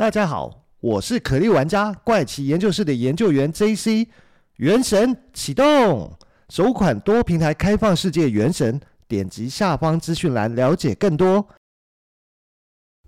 [0.00, 4.08] 大家好，我是可莉玩家怪奇研究室的研究员 JC。
[4.56, 6.16] 原神启动，
[6.48, 11.46] 首款多平台开放世界原神，点击下方资讯栏了解更多。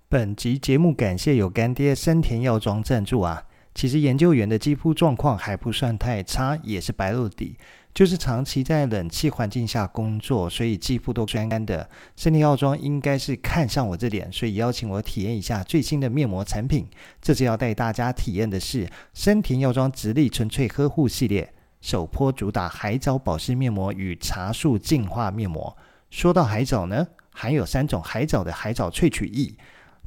[0.07, 3.43] 本集节目感谢有干爹森田药妆赞助啊。
[3.73, 7.57] 其实研究员的肌肤状况还不算太差，也是白露底，
[7.93, 11.87] 就是长期在冷气环境下工作，所以肌肤都干干的。
[12.15, 16.87] 森田药妆应该是看上我这点，所以邀请我体验一下最新的面膜产品。
[17.21, 25.77] 这次要带大家体验的是森田药妆直立纯粹呵护系列，首波主打海藻保湿面膜与茶树净化面膜。
[26.09, 29.53] 说到海藻呢，含有三种海藻的海藻萃取液，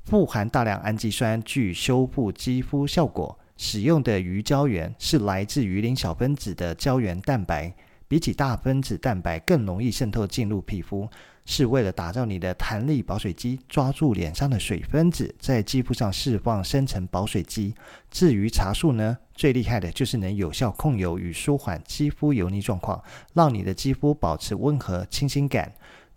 [0.04, 3.38] 富含大量氨基酸，具修复肌肤效果。
[3.56, 7.74] 使用的鱼胶原是来自鱼鳞小分子的胶原蛋白，
[8.06, 11.08] 比起大分子蛋白更容易渗透进入皮肤，
[11.44, 17.74] 是为了打造你的弹力保水肌，抓住脸上的水分子，在肌肤上释放深层保水肌。
[18.10, 23.02] 至于茶树呢，最厉害的就是能有效控油与舒缓肌肤油腻状况，
[23.32, 25.72] 让你的肌肤保持温和清新感。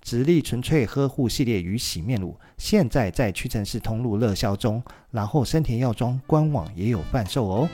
[0.09, 7.69] 直立纯粹呵护系列与洗面乳，现在在屈臣氏通路热销中，然后森田药妆官网也有贩售哦。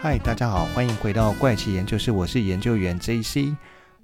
[0.00, 3.54] 嗨，大家好，欢迎回到怪奇研究室，我是研究员 JC。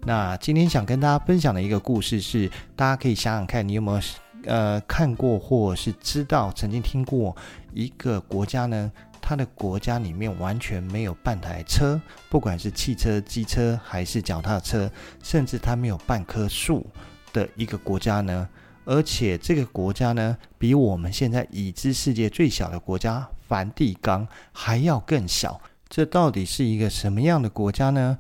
[0.03, 4.01] 那今天想跟大家分享的一个故事是，大家可以想想看，你有没有
[4.47, 7.37] 呃看过或是知道曾经听过
[7.73, 8.91] 一个国家呢？
[9.21, 14.89] 它的国家里面完全没有半台车，不管是汽车、机车还是脚踏车，
[15.21, 16.87] 甚至它没有半棵树
[17.33, 18.49] 的一个国家呢？
[18.85, 25.61] 而且这个国家呢，比我们现在已知世界最小的国家梵蒂冈还要更小。
[25.89, 28.17] 这到底是一个什么样的国家呢？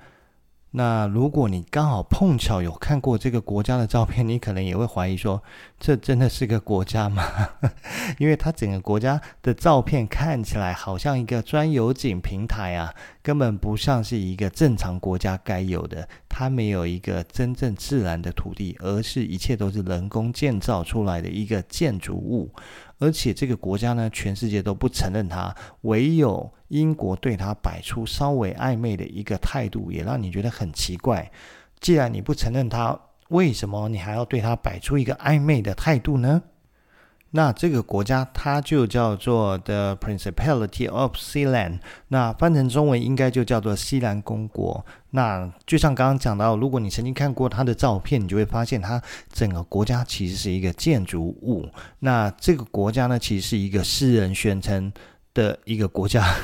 [0.78, 5.42] 那如果你刚好碰巧有看过这个国家的照片，你可能也会怀疑说，
[5.80, 7.24] 这真的是个国家吗？
[8.20, 16.06] 因为它整个国家的照片看起来好像一个专有景平台啊，根本不像是一个正常国家该有的。
[16.28, 22.50] 它没有一个真正自然的土地，而是一切都是人工建造出来的一个建筑物。
[22.98, 31.30] 而且这个国家呢，全世界都不承认它，唯有英国对它摆出稍微暧昧的一个态度，也让你觉得很奇怪。
[31.80, 36.42] 既然你不承认它，为什么你还要对它摆出一个暧昧的态度呢？
[37.32, 44.86] 那这个国家它就叫做 The Principality of Sealand，那翻成中文应该就叫做西兰公国。
[45.10, 51.68] 那就像刚刚讲到，如果你曾经看过它的照片，你就会发现它整个国家其实是一个建筑物。
[51.98, 54.90] 那这个国家呢，其实是一个私人宣称
[55.36, 56.34] 的一个国家，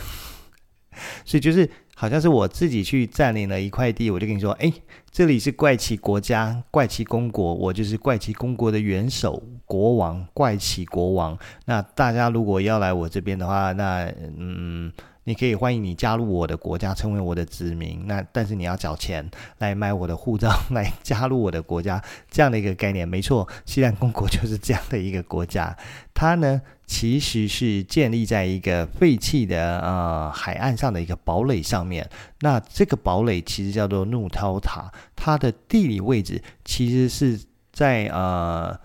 [1.26, 1.68] 所以就是。
[1.94, 4.72] 好像是我自己去占领了一块地，我就跟你说，哎，
[5.12, 9.40] 这里是怪奇国家，怪奇公国，我就是怪奇公国的元首
[9.72, 11.38] 国王，怪奇国王。
[11.64, 14.92] 那大家如果要来我这边的话，那嗯。
[15.24, 18.08] 你可以欢迎你加入我的国家，成为我的子民。
[18.08, 19.24] 那但是你要缴钱
[19.58, 23.06] 来买我的护照，来加入我的国家，这样的一个概念。
[23.06, 25.76] 没错，西兰公国就是这样的一个国家。
[26.12, 32.10] 它呢，其实是建立在一个废弃的呃海岸上的一个堡垒上面。
[32.40, 37.40] 那这个堡垒其实叫做怒涛塔，它的地理位置其实是
[37.70, 38.76] 在呃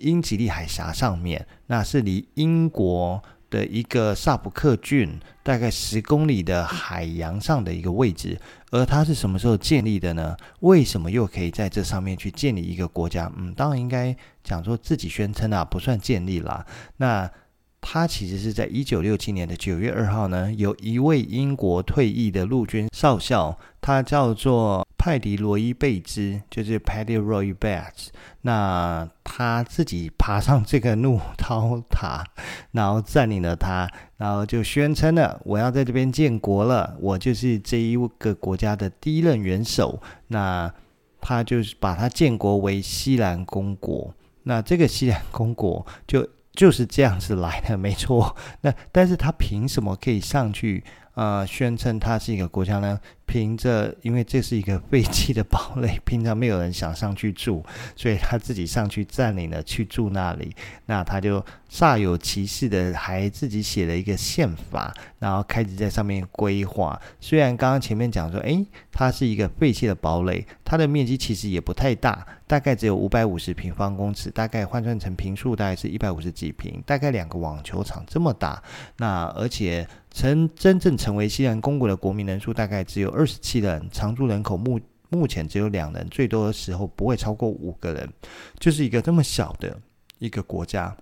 [0.00, 3.22] 英吉利海峡上面，那是离英国。
[3.50, 8.40] 的一个萨普克郡，大概十公里的海洋上的一个位置，
[8.70, 10.36] 而它是什么时候建立的呢？
[10.60, 13.28] 为什么又可以在这上面去建立一个国家？
[13.36, 16.64] 嗯，当然应该讲说自己宣称啊，不算建立啦。
[16.98, 17.28] 那
[17.80, 24.86] 它其实是在一九六七年的九月二号呢，有一位英国退役的陆军少校，他叫做。
[25.00, 28.12] 派迪罗伊贝兹就是 Paddy Roy b a t s
[28.42, 32.22] 那他自己爬上这个怒涛塔，
[32.72, 40.02] 然后占领了它，然后就宣称了我要在这边建国了，我就是这一个国家的第一任元首。
[40.28, 40.70] 那
[41.18, 44.14] 他就是把它建国为西兰公国。
[44.42, 48.36] 那这个西兰公国就就是这样子来的，没错。
[48.60, 50.84] 那但是他凭什么可以上去？
[51.14, 52.98] 呃，宣称它是一个国家呢？
[53.30, 60.52] 凭着，因为这是一个废弃的堡垒，平常没有人想上去住，所以他自己上去占领了，去住那里。
[60.86, 61.40] 那他就
[61.70, 67.00] 煞有其事的，还自己写了一个宪法，然后开始在上面规划。
[67.20, 78.60] 虽然刚刚前面讲说，诶，它是一个废弃的堡垒，它的面积其实也不太大，大概只有五百五十平方公尺，大概换算成坪数大概是一百五十几平，大概两个网球场这么大。
[78.96, 79.86] 那而且。
[80.12, 84.80] 曾真正成为西兰公国的国民人数大概只有二二十七人，常住人口目
[85.10, 88.10] 目前只有两人，最多的时候不会超过五个人，
[88.58, 89.78] 就是一个这么小的
[90.18, 90.96] 一个国家。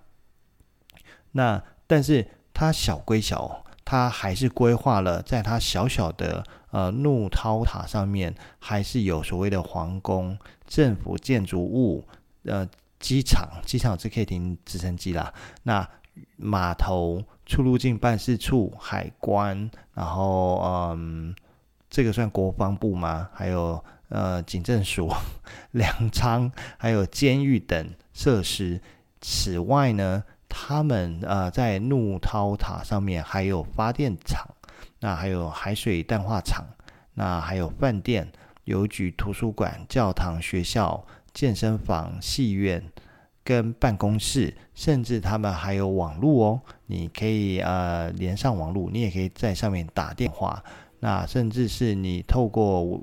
[1.31, 6.43] 那但是它小归小，它还是规划了在它小小的
[6.73, 10.37] 呃怒涛塔上面，还是有所谓的皇宫、
[10.67, 12.05] 政府建筑物、
[12.43, 12.69] 呃
[12.99, 15.33] 机场，机场是可以停直升机啦。
[15.63, 15.89] 那
[16.37, 21.33] 码头、出入境办事处、海关，然后嗯，
[21.91, 23.29] 这个算国防部吗？
[23.33, 23.85] 还有。
[24.11, 25.13] 呃，警政署、
[25.73, 28.81] 粮仓，还有监狱等设施。
[29.21, 34.49] 此外呢，他们呃在怒涛塔上面还有发电厂，
[35.01, 36.65] 那还有海水淡化厂，
[37.13, 38.27] 那还有饭店、
[38.65, 42.83] 邮局、图书馆、教堂、学校、健身房、戏院
[43.45, 46.61] 跟办公室，甚至他们还有网络哦。
[46.87, 50.65] 你可以呃连上网络，你也可以在上面打电话。
[51.01, 53.03] 那甚至是你透过。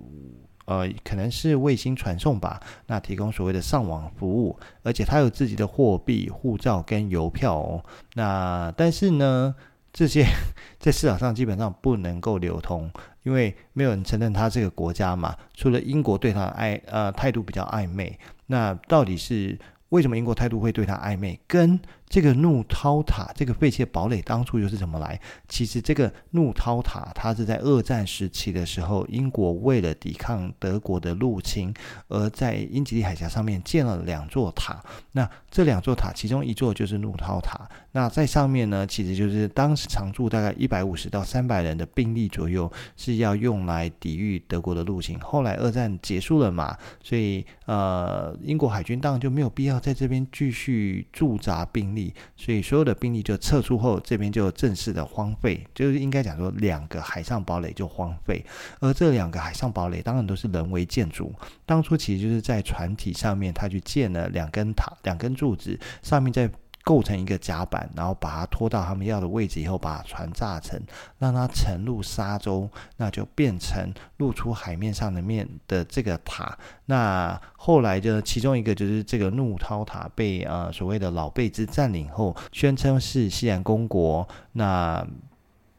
[0.68, 2.60] 呃，可能是卫星传送吧。
[2.88, 7.86] 那提供所谓的上网服务，而且它有自己的货币、护照跟邮票哦。
[8.16, 9.54] 那但是呢，
[9.94, 10.26] 这些
[10.82, 12.90] 在市场上基本上不能够流通，
[13.22, 15.36] 因为没有人承认它这个国家嘛。
[15.54, 19.56] 除了英国对它暧呃态度比较暧昧，那到底是
[19.90, 21.40] 为什么英国态度会对它暧昧？
[21.46, 25.20] 跟这个怒涛塔，这个废弃堡垒当初又是怎么来？
[25.50, 31.74] 其实这个怒涛塔，它是在二战时期的时候，英国为了抵抗德国的入侵，
[32.08, 34.82] 而在英吉利海峡上面建了两座塔。
[35.14, 37.68] 那这两座塔，其中一座就是怒涛塔。
[37.92, 45.20] 那在上面呢，其实就是当时常驻大概一百五十到三百人的兵力左右，是要用来抵御德国的入侵。
[45.20, 51.95] 后来二战结束了嘛，所以呃，英国海军当然就没有必要在这边继续驻扎兵
[52.36, 58.44] 所以所有的兵力就撤出后，这边就正式的荒废，就是应该讲说两个海上堡垒就荒废。
[58.80, 61.34] 而这两个海上堡垒当然都是人为建筑，
[61.66, 66.50] 当初其实就是在船体上面，他去建了两根塔、两根柱子，上面在。
[66.86, 70.80] 构成一个甲板，然后把它拖到他们要的位置以后，把船炸沉，
[71.18, 76.56] 让它沉入沙洲，那就变成露出海面上的面的这个塔。
[76.86, 85.04] 那后来就其中一个就是这个怒涛塔被呃所谓的老贝兹占领后，宣称是西兰公国，那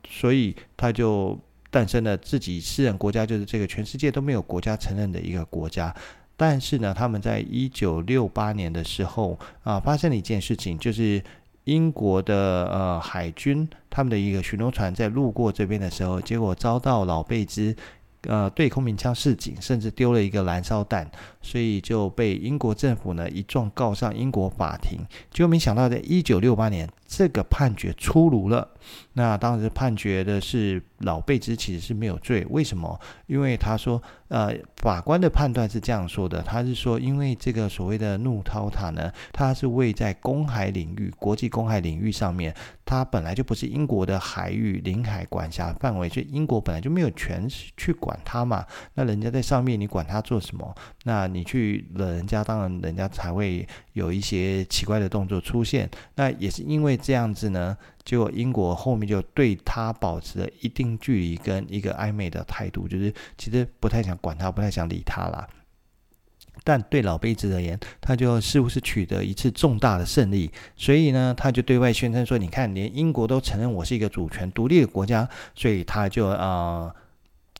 [0.09, 1.39] 所以他就
[1.71, 5.95] 诞生了自己私人国家，就是这个全世界都没有国家承认的一个国家。
[6.37, 11.23] 但是呢，他们在一九六八年的时候啊，发生了一件事情，就是
[11.65, 17.75] 英国的呃海军他们的一个巡逻船在路过这边的时候，结果遭到老贝兹
[18.23, 21.11] 呃对空鸣枪示警，甚至丢了一个燃烧弹，
[21.41, 25.01] 所以就被英国政府呢一状告上英国法庭。
[25.33, 28.69] 结果没想到，在一九六八年，这个判决出炉了。
[29.15, 32.99] 那当时判决的是老贝兹其实是没有罪，为什么？
[33.27, 42.55] 因为他说，呃，法官的判断是这样说的，他是说，因为这个所谓的怒涛塔呢，它是位在公海领域、国际公海领域上面，
[42.85, 48.65] 它本来就不是英国的海域领海管辖范围，所以英国本来就没有权去管它嘛。
[48.95, 50.73] 那人家在上面，你管它做什么？
[51.05, 55.91] 那你去惹人家，当然人家才会有一些奇怪的动作出现。
[56.15, 57.77] 那也是因为这样子呢。
[58.05, 65.47] 结果英国后面就对他保持了一定距离跟一个暧昧的态度，就是其实不太想管他，不太想理他啦。
[66.65, 76.95] 但对老贝子而言，他就似乎是取得一次重大的胜利，所以呢，他就对外宣称说：“你看，连英国都承认我是一个主权独立的国家。”所以他就啊。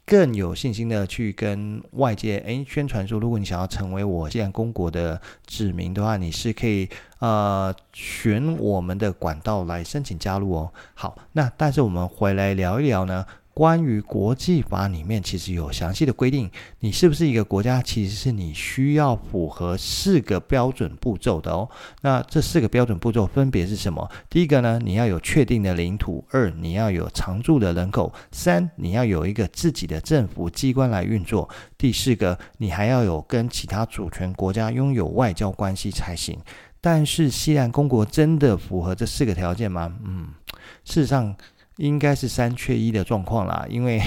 [0.07, 10.73] 更有信心的去跟外界诶宣传说，如果你想要成为我建公国的子民的话，你是可以呃选我们的管道来申请加入哦。
[10.95, 13.27] 好，那但是我们回来聊一聊呢。
[13.57, 21.67] 关于国际法里面其实有详细的规定，你是不是一个国家，其实是你需要符合四个标准步骤的哦。
[22.03, 24.11] 那这四个标准步骤分别是什么？
[24.29, 31.49] 第一个呢，你要有确定的领土；二，你要有常住的人口；三，你要有一个自己的政府机关来运作；
[31.79, 36.39] 第四个，你还要有跟其他主权国家拥有外交关系才行。
[36.83, 39.91] 但是西兰公国真的符合这四个条件吗？
[40.05, 40.29] 嗯，
[40.85, 41.35] 事实上。
[41.77, 44.01] 应该是三缺一的状况啦，因为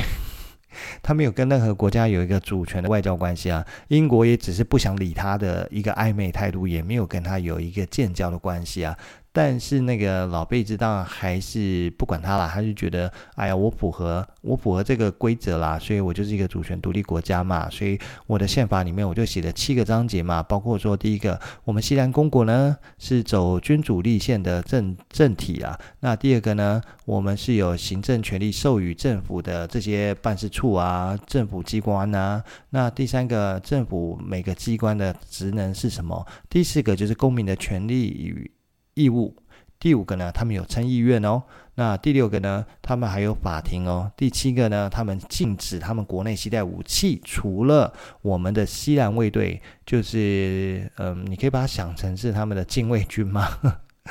[1.01, 3.65] 他没有跟任何国家有一个主权的外交关系啊。
[3.87, 8.97] 英国也只是不想理他的一个暧昧态度，也没有跟他有一个建交的关系啊。
[9.41, 36.27] 但是那个老辈子当然还是不管他啦，他就觉得，哎呀，我符合我符合这个规则啦，所以我就是一个主权独立国家嘛，所以我的宪法里面我就写了七个章节嘛，包括说第一个，我们西兰公国呢是走君主立宪的政政体啊，那第二个呢，我们是有行政权力授予政府的这些办事处啊、政府机关啊，那第三个，政府每个机关的职能是什么？
[36.49, 38.51] 第四个就是公民的权利与
[38.99, 39.33] 义务，
[39.79, 41.41] 第五个呢，他们有参议院哦。
[41.75, 44.11] 那第六个呢，他们还有法庭哦。
[44.17, 53.47] 第七个呢，他们禁止他们国内携带武器，除了我们的西兰卫队，就是嗯，你可以把它想成是他们的禁卫军吗？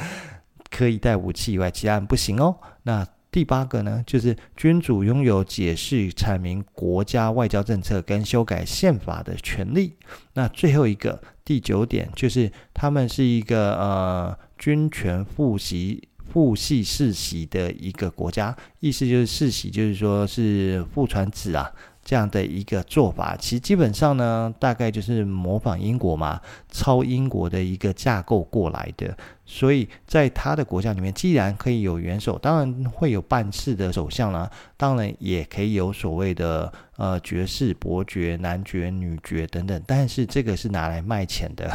[0.70, 2.56] 可以带武器以外，其他人不行哦。
[2.84, 9.94] 那第八个呢，就是君主拥有解释、阐明国家外交政策跟修改宪法的权利。
[10.32, 21.72] 那最后一个第九点，就是他们是一个呃君权父系父系世袭的一个国家，意思就是世袭，就是说是父传子啊。
[22.04, 29.14] 这样的一个做法，其实基本上呢，大概就是模仿英国嘛，抄英国的一个架构过来的。
[29.44, 39.82] 所以在他的国家里面，既然可以有元首，当然会有办事的首相啦，当然也可以有所谓的呃爵士、伯爵、男爵、女爵等等。
[39.86, 41.70] 但是这个是拿来卖钱的，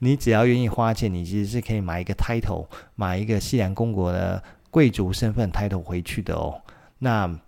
[0.00, 2.66] 你只要愿意花钱，你其实是可以买一个 title，
[2.96, 6.60] 买一个西兰公国的贵族身份 title 回去的哦。
[6.98, 7.38] 那。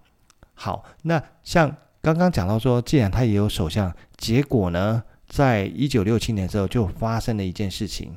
[0.55, 8.13] 好，那像刚刚讲到说，既然他也有首相，结果呢，在一九六七年之后就发生了一件事情，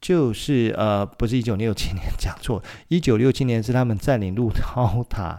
[0.00, 5.38] 就是呃，不是一九六七年，讲错，一九六七年是他们占领鹿涛塔。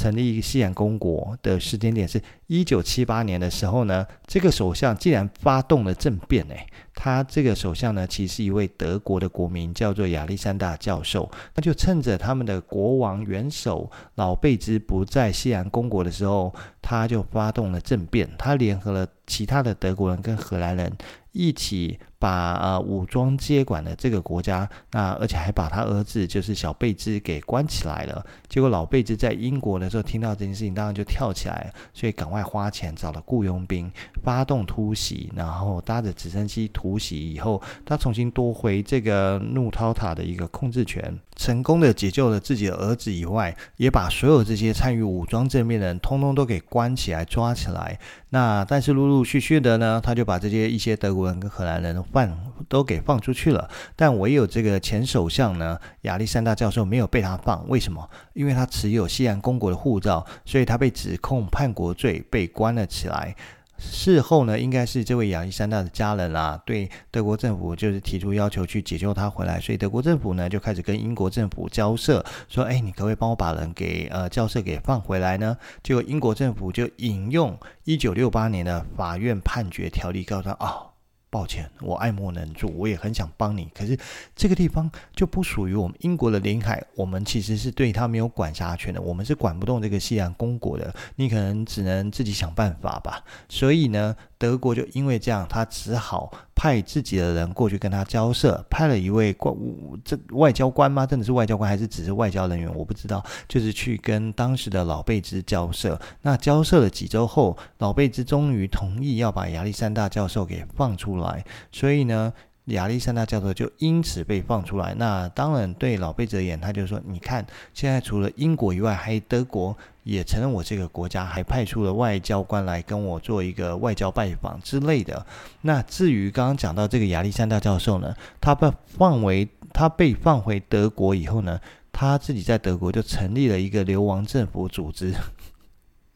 [0.00, 20.90] 成立一个西兰公国的时间点是一九七八年的时候呢，这个首相竟然发动了政变诶，他这个首相呢，其实是一位德国的国民，叫做亚历山大教授，那就趁着他们的国王元首老贝兹不在西兰公国的时候，他就发动了政变，他联合了其他的德国人跟荷兰人。
[21.32, 28.24] 一起把呃武装接管了这个国家，那而且还把他儿子就是小贝兹给关起来了。
[28.46, 33.90] 结果老贝兹在英国的时候听到这件事情，当然就跳起来，所以赶快花钱找了雇佣兵，
[34.22, 47.98] 发动突袭，然后搭着直升机突袭以后，他重新夺回这个怒涛塔的一个控制权，成功的解救了自己的儿子以外，也把所有这些参与武装政变的人通通都给关起来抓起来。
[48.32, 52.28] 那但是陆陆续续的呢，他就把这些一些德国人跟荷兰人放
[52.68, 58.08] 都给放出去了，但唯有这个前首相呢，亚历山大教授没有被他放，为什么？
[58.34, 63.34] 因为他持有西兰公国的护照，所以他被指控叛国罪，被关了起来。
[63.82, 80.52] 事后呢，应该是这位亚历山大的家人啊，对德国政府就是提出要求去解救他回来，所以德国政府呢就开始跟英国政府交涉，说：“哎，你可不可以帮我把人给呃交涉给放回来呢？”结果英国政府就引用一九六八年的法院判决条例，告诉他。
[80.60, 80.89] 哦
[81.30, 83.96] 抱歉，我爱莫能助，我也很想帮你，可是
[84.34, 93.24] 这个地方就不属于我们英国的领海，我们其实是对他没有管辖权的，我们是管不动这个西兰公国的，你可能只能自己想办法吧。
[93.48, 96.30] 所以呢，德国就因为这样，他只好。
[96.62, 99.56] 派自己的人过去跟他交涉，派了一位官，
[100.04, 101.06] 这外交官吗？
[101.06, 102.70] 真的是外交官，还是只是外交人员？
[102.74, 103.24] 我不知道。
[103.48, 105.98] 就是去跟当时的老贝兹交涉。
[106.20, 111.19] 那交涉了几周后，老贝兹终于同意要把亚历山大教授给放出来。
[111.20, 112.32] 来所以呢，
[112.66, 114.94] 亚历山大教授就因此被放出来。
[114.94, 125.24] 那当然，对老贝而言，他就说：“你看，现在除了英国以外，还德国。”也承认我这个国家，还派出了外交官来跟我做一个外交拜访之类的。
[125.60, 131.60] 那至于刚刚讲到这个亚历山大教授呢，他被放回他被放回德国以后呢，
[131.92, 135.14] 他自己在德国就成立了一个流亡政府组织。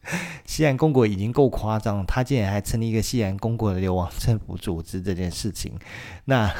[0.45, 5.73] 西兰公国已经够夸张，他竟然还成立一个西兰公国的流亡政府组织这件事情，
[6.25, 6.53] 那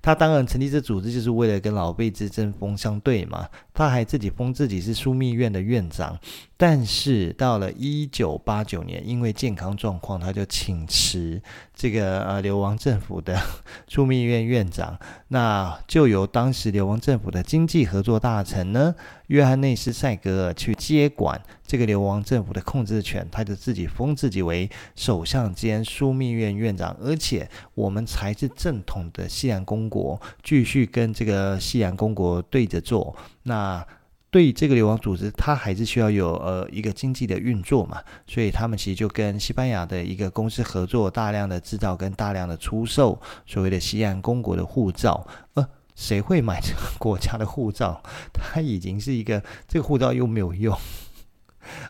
[0.00, 3.48] 他当然成立这组织就是为了跟老贝兹针锋相对嘛。
[3.74, 6.18] 他还自己封自己是枢密院的院长，
[6.56, 11.42] 但是到了一九八九年，因为健康状况，他就请辞
[11.74, 13.38] 这个呃流亡政府的
[13.86, 18.94] 枢密院院长，那就由当时流亡政府的经济合作大臣呢，
[19.26, 33.14] 约翰内斯塞格尔去接管这个流亡政府的控制权，他就自己封自己为首相兼枢密院院长，而且我们才是正统的西兰公国，继续跟这个西兰公国对着做。
[33.42, 33.86] 那
[34.30, 45.26] 对这个流亡组织，它还是需要有呃一个经济的运作嘛，所以他们其实就跟西班牙的一个公司合作，大量的制造跟大量的出售所谓的西兰公国的护照。
[45.54, 48.02] 呃，谁会买这个国家的护照？
[48.34, 50.76] 它已经是一个这个护照又没有用。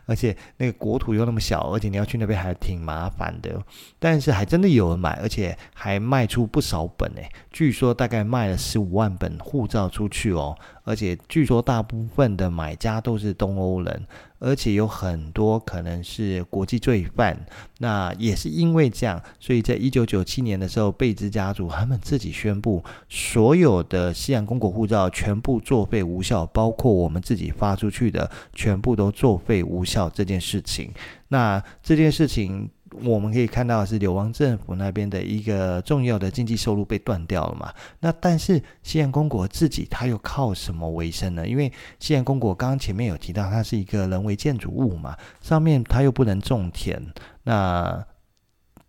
[0.05, 3.61] 而且那个国土又那么小，而且你要去那边还挺麻烦的。
[3.99, 7.29] 但是还真的有人买，而且还卖出不少本诶。
[7.51, 10.57] 据说大概卖了十五万本护照出去哦。
[10.83, 14.07] 而且据说大部分的买家都是东欧人，
[14.39, 17.45] 而且有很多可能是国际罪犯。
[17.79, 30.91] 那也是因为这样，所以在一九九七年的时候，贝兹家族他们自己宣布，所有的西洋公国护照全部作废无效，包括我们自己发出去的，全部都作废无效这件事情。
[31.27, 32.69] 那这件事情。
[33.03, 37.73] 我们可以看到是流亡政府那边的一个重要的经济收入被断掉了嘛？
[37.99, 41.47] 那但是西洋公国自己他又靠什么为生呢？
[41.47, 47.01] 因为西洋公国刚刚前面有提到，它是一个人为建筑物嘛，上面它又不能种田，
[47.43, 48.05] 那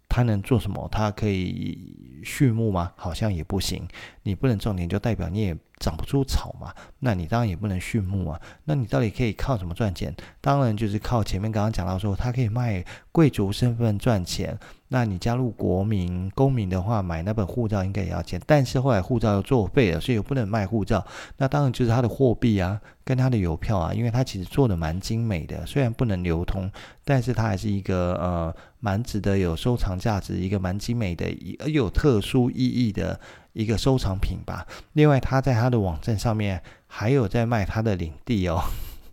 [0.09, 0.89] 它能做什么？
[0.91, 2.93] 它可以畜牧吗？
[2.97, 3.87] 好像也不行。
[4.23, 6.73] 你不能种田，就代表你也长不出草嘛。
[7.01, 8.41] 那你当然也不能畜牧啊。
[8.65, 10.15] 那你到底可以靠什么赚钱？
[10.41, 14.59] 当然就是靠前面刚刚讲到说，他可以卖贵族身份赚钱。
[14.91, 18.41] 那你加入国民公民的话，买那本护照应该也要钱。
[18.47, 21.07] 但是后来护照又作废了，所以又不能卖护照。
[21.37, 26.71] 那当然就是他的货币啊，跟他的邮票啊，因为他其实做的蛮精美的，虽然不能流通，
[27.05, 31.27] 但是它还是一个呃蛮值得有收藏价值，一个蛮精美的，
[31.59, 33.21] 而有特殊意义的。
[33.59, 34.65] 一个收藏品吧。
[34.93, 38.63] 另外，他在他的网站上面还有在卖他的领地哦。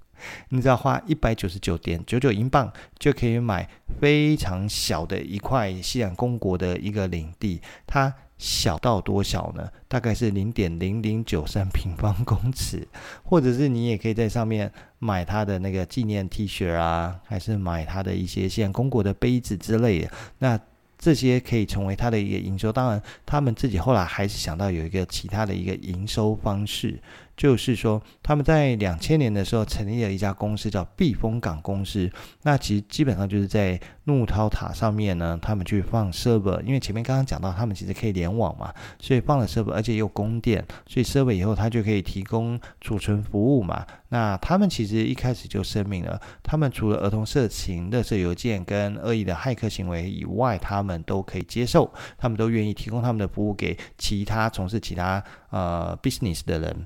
[0.50, 3.68] 你只要花一百九十九点九九英镑就可以买
[4.00, 7.60] 非常小的一块西洋公国的一个领地。
[7.88, 9.68] 它小到多小呢？
[9.88, 12.88] 大概是零点零零九三平方公尺。
[13.24, 20.12] 或者是你也可以在上面买他的那个纪念 T 恤啊，还是买他的一些西洋公国的杯子之类的。
[20.40, 20.60] 那
[20.98, 27.00] 这些可以成为他的一个营收，当然，他们自己后来还是想到有一个其他的一个营收方式。
[27.36, 32.10] 就是说，他们在两千年的时候成立了一家公司，叫避风港公司。
[32.44, 43.86] 那其实基本上就是在怒涛塔上面呢，他们去放 server，因为前面刚刚讲到，他们其实可以联网嘛，所以放了 server，而且又供电，所以 server 以后它就可以提供储存服务嘛。
[44.10, 56.86] 那他们其实一开始就声明了，他们除了儿童色情、垃圾邮件跟恶意的骇客行为以外，他们都可以接受，他们都愿意提供他们的服务给其他从事其他呃 business 的人。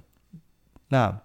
[0.90, 1.20] 那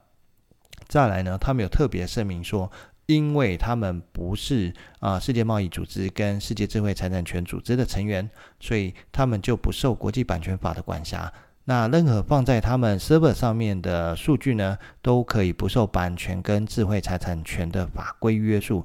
[0.87, 1.37] 再来呢？
[1.39, 2.71] 他们有特别声明说，
[3.07, 11.33] 因为他们不是啊、世界贸易组织跟世界智慧财产权组织的成员，所以他们就不受国际版权法的管辖。
[11.65, 18.85] 那任何放在他们 server 上面的数据呢，都可以不受版权跟智慧财产权的法规约束。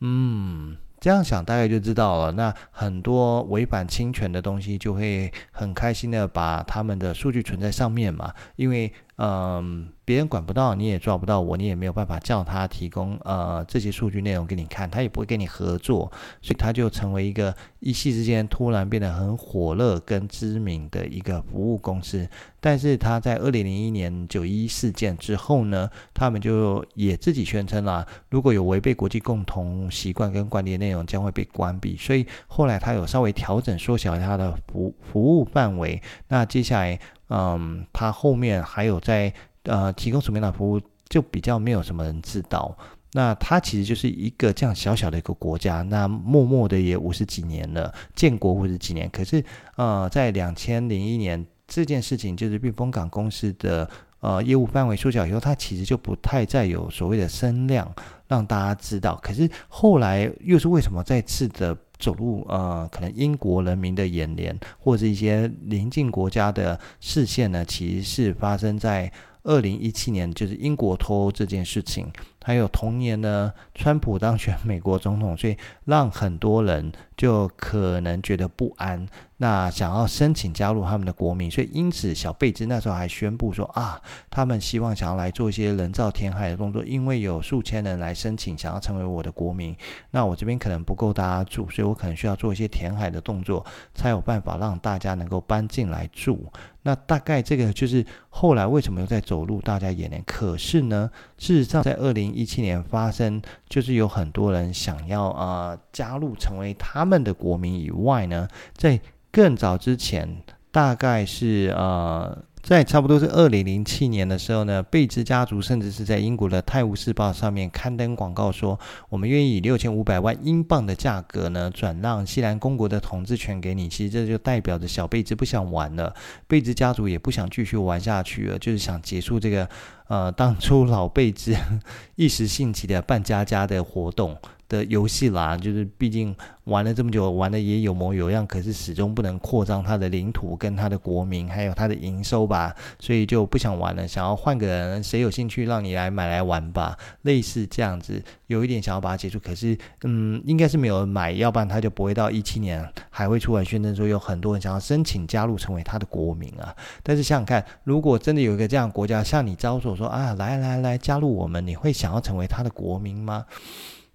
[0.00, 0.76] 嗯。
[1.00, 2.32] 这样想大概就知道了。
[2.32, 9.88] 那很多违反侵权的东西，就会很开心的把他们的数据存在上面嘛，因为嗯。
[10.06, 22.28] 别人管不到，你也抓不到我，你也没有办法叫他提供呃这些数据内容给你看，他也不会跟你合作，所以他就成为一个一夕之间突然变得很火热跟知名的一个服务公司。
[22.64, 31.94] 但是他在二零零一年九一事件之后呢，他们就也自己宣称了，如果有违背国际共同习惯跟惯例的内容，将会被关闭。
[31.98, 36.00] 所以后来他有稍微调整缩小他的服服务范围。
[36.28, 36.98] 那接下来，
[37.28, 39.30] 嗯，他后面还有在。
[39.66, 42.76] 呃，提供什么样的服务就比较没有什么人知道。
[43.12, 49.08] 那它其实就是一个这样小小的一个国家，那默默的也五十几年了，建国五十几年。
[49.08, 49.42] 可是，
[49.76, 53.88] 呃，在两千零一年这件事情，就是避风港公司的
[54.20, 57.92] 呃业务范围缩小以后，它其实就不太再有所谓的声量
[58.28, 59.18] 让大家知道。
[59.22, 67.64] 可是后来又是为什么再次的走入呃可能英国人民的眼帘，或者一些邻近国家的视线呢？
[67.64, 69.12] 其实是发生在。
[69.46, 72.10] 二零一七年就是英国脱欧这件事情，
[72.42, 84.00] 还有同年呢，川普当选美国总统，所以让很多人就可能觉得不安，那想要申请加入他们的国民，所以因此小贝兹那时候还宣布说啊，
[84.30, 89.76] 他们希望想要来做一些人造填海的动作，因为有数千人来申请想要成为我的国民，
[90.10, 96.50] 那我这边可能不够大家住，所以我可能需要做一些填海的动作，才有办法让大家能够搬进来住。
[96.86, 100.22] 那大概这个就是后来为什么又在走入大家眼帘？
[100.26, 108.98] 可是呢，事实上在二零一七年发生，就是有很多人想要啊、呃、加入成为他他们的国民以外呢，在
[109.30, 110.38] 更早之前，
[110.72, 123.86] 大概是呃在差不多是二零零七年的时候呢，贝兹家族甚至是在英国的《泰晤士报》上面刊登广告说，我们愿意以六千五百万英镑的价格呢，转让西兰公国的统治权给你。
[123.86, 126.14] 其实这就代表着小贝兹不想玩了，
[126.48, 129.68] 贝兹家族也不想继续玩下去了，就是想结束这个
[130.08, 131.54] 呃当初老贝兹
[132.16, 134.34] 一时兴起的扮家家的活动。
[134.68, 156.74] 的游戏啦，就是毕竟玩了这么久，玩的也有模有样，可是始终不能扩张他的领土跟他的国民，还有他的营收吧，所以就不想玩了，想要换个人，谁有兴趣让你来买来玩吧，类似这样子，有一点想要把它结束，可是嗯，应该是没有人买，要不然他就不会到一七年还会出来宣称说有很多人想要申请加入成为他的国民啊。
[157.02, 163.44] 但是想想看，如果真的有一个这样的国家向你招手说啊，来来来加入我们，你会想要成为他的国民吗？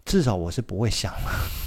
[0.05, 1.13] 至少我是不会想，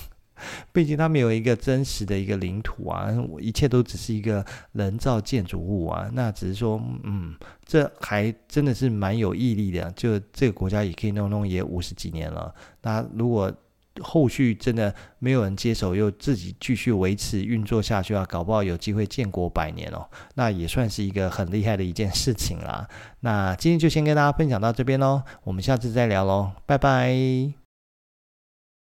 [0.73, 3.09] 毕竟他没有一个真实的一个领土啊，
[3.41, 6.11] 一切都只是一个人造建筑物啊。
[6.13, 12.53] 那只是说，嗯，这还真的是蛮有毅力的，就这个国家也可以弄弄也五十几年了。
[12.83, 13.53] 那如果
[14.01, 22.89] 后续真的没有人接手，又自己继续维持运作下去啊，搞不好有机会建国百年哦，那也算是一个很厉害的一件事情啦。
[23.21, 27.62] 那今天就先跟大家分享到这边喽，我们下次再聊喽，拜拜。